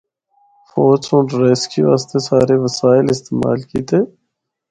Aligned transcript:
فوج 0.69 0.99
سنڑ 1.07 1.25
ریسکیو 1.41 1.85
اسطے 1.95 2.19
سارے 2.27 2.55
وسائل 2.63 3.05
استعمال 3.11 3.59
کیتے۔ 3.69 3.97